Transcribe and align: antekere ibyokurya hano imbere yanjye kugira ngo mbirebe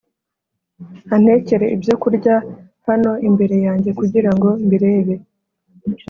antekere 1.15 1.65
ibyokurya 1.75 2.35
hano 2.87 3.11
imbere 3.27 3.55
yanjye 3.65 3.89
kugira 3.99 4.29
ngo 4.35 4.49
mbirebe 4.65 5.15